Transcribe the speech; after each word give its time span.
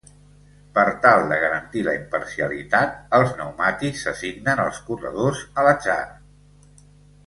Per 0.77 0.85
tal 1.03 1.25
de 1.31 1.37
garantir 1.43 1.83
la 1.89 1.93
imparcialitat, 1.99 2.97
els 3.21 3.37
pneumàtics 3.37 4.05
s'assignen 4.09 4.67
als 4.67 4.85
corredors 4.91 5.49
a 5.61 5.71
l'atzar. 5.71 6.05